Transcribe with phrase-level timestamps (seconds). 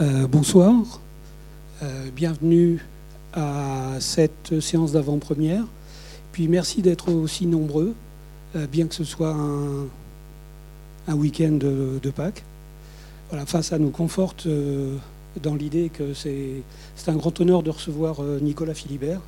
[0.00, 0.72] Euh, bonsoir,
[1.82, 2.82] Euh, bienvenue
[3.34, 5.64] à cette séance d'avant-première.
[6.32, 7.94] Puis merci d'être aussi nombreux,
[8.56, 9.36] euh, bien que ce soit
[11.06, 12.44] un, week-end de, Pâques.
[13.28, 14.48] Voilà, ça nous conforte
[15.42, 16.62] dans l'idée que c'est
[17.06, 19.20] un grand honneur de recevoir Nicolas Philibert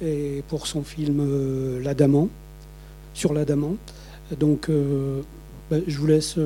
[0.00, 2.28] et pour son film L'Adamant,
[3.14, 3.76] sur l'Adamant.
[4.38, 4.70] Donc,
[5.70, 6.38] bah, je vous laisse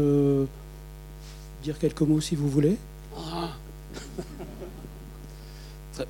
[1.63, 2.77] dire quelques mots si vous voulez.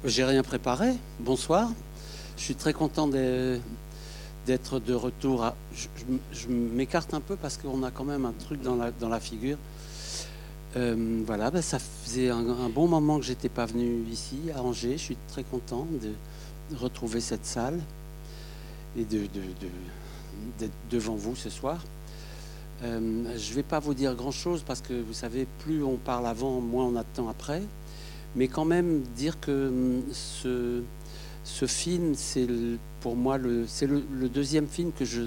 [0.04, 0.94] J'ai rien préparé.
[1.20, 1.70] Bonsoir.
[2.36, 5.44] Je suis très content d'être de retour.
[5.44, 5.54] À...
[6.32, 9.58] Je, m'écarte un peu parce qu'on a quand même un truc dans la, figure.
[10.76, 14.98] Euh, voilà, ben, ça faisait un, bon moment que j'étais pas venu ici à Angers.
[14.98, 16.10] Je suis très content de,
[16.76, 17.78] retrouver cette salle
[18.98, 19.70] et de, de- de-
[20.58, 21.78] d'être devant vous ce soir.
[22.82, 26.26] Euh, je ne vais pas vous dire grand-chose parce que vous savez, plus on parle
[26.26, 27.62] avant, moins on a de temps après.
[28.34, 32.46] Mais quand même dire que hum, ce, film, c'est
[33.00, 33.66] pour moi le,
[34.28, 35.22] deuxième film que je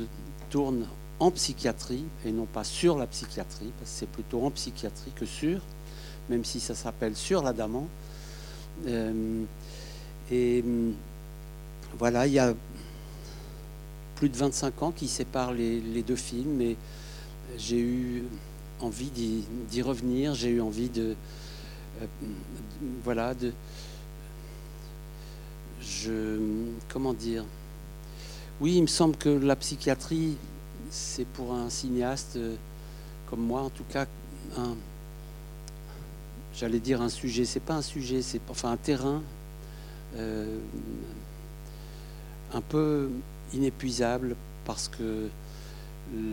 [0.49, 0.85] tourne
[1.19, 5.25] en psychiatrie et non pas sur la psychiatrie, parce que c'est plutôt en psychiatrie que
[5.25, 5.59] sur,
[6.29, 7.87] même si ça s'appelle Sur l'Adamant.
[8.87, 9.43] Euh,
[10.31, 10.93] et hum,
[11.97, 12.53] voilà, il y a
[14.15, 16.75] plus de 25 ans qui séparent les, deux films
[17.57, 18.23] j'ai eu
[18.79, 19.11] envie
[19.69, 21.15] d'y revenir, j'ai eu envie de,
[22.01, 22.05] euh,
[23.03, 23.51] voilà, de,
[25.81, 26.39] je,
[26.89, 27.43] comment dire,
[28.61, 30.37] oui, il me semble que la psychiatrie,
[30.89, 32.55] c'est pour un cinéaste euh,
[33.29, 34.05] comme moi, en tout cas,
[34.57, 34.75] un,
[36.55, 39.21] j'allais dire un sujet, c'est pas un sujet, c'est enfin un terrain
[40.15, 40.57] euh,
[42.53, 43.09] un peu
[43.53, 45.29] inépuisable parce que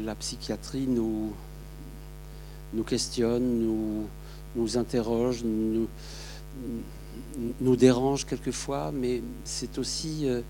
[0.04, 1.32] la psychiatrie nous,
[2.72, 4.06] nous questionne, nous,
[4.54, 5.88] nous interroge, nous,
[7.60, 10.40] nous dérange quelquefois, mais c'est aussi euh,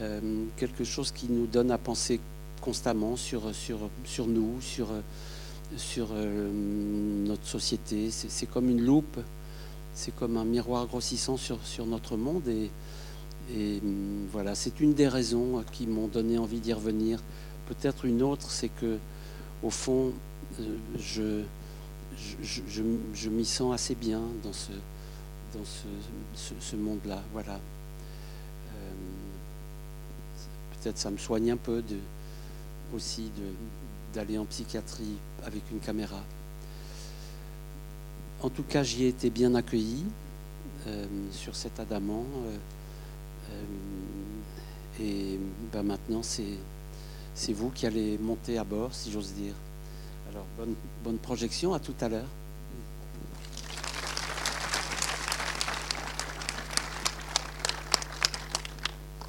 [0.00, 0.20] euh,
[0.56, 2.20] quelque chose qui nous donne à penser
[2.60, 4.88] constamment sur, sur, sur nous, sur,
[5.76, 6.50] sur euh,
[7.26, 8.10] notre société.
[8.10, 9.18] C'est comme une loupe,
[9.94, 12.48] c'est comme un miroir grossissant sur, sur notre monde.
[12.48, 12.70] Et,
[13.54, 13.80] et
[14.32, 17.20] voilà, c'est une des raisons qui m'ont donné envie d'y revenir.
[17.66, 18.98] Peut-être une autre, c'est que,
[19.62, 20.12] au fond,
[20.60, 21.42] euh, je,
[22.42, 22.82] je,
[23.12, 24.72] je, m'y sens assez bien dans ce,
[25.52, 27.22] dans ce, ce, monde-là.
[27.32, 27.54] Voilà.
[27.54, 28.92] Euh,
[30.72, 31.96] Peut-être ça me soigne un peu de,
[32.94, 33.30] aussi
[34.14, 36.22] d'aller en psychiatrie avec une caméra.
[38.42, 40.04] En tout cas, j'y ai été bien accueilli
[40.86, 42.24] euh, sur cet adamant.
[45.00, 45.38] et
[45.72, 46.58] ben maintenant, c'est
[47.36, 49.52] c'est vous qui allez monter à bord, si j'ose dire.
[50.32, 50.74] Alors, bonne,
[51.04, 52.26] bonne projection, à tout à l'heure.